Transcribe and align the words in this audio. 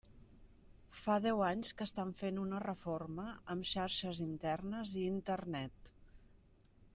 Fa 1.01 1.17
deu 1.25 1.43
anys 1.47 1.73
que 1.81 1.85
estan 1.89 2.13
fent 2.21 2.39
una 2.45 2.61
reforma 2.63 3.27
amb 3.55 3.69
xarxes 3.73 4.23
internes 4.29 4.95
i 5.03 5.05
Internet. 5.13 5.93